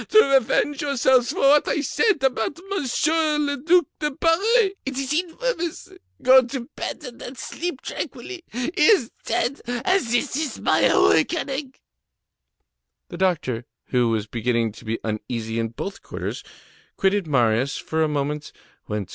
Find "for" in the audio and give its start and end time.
1.27-1.41, 17.77-18.01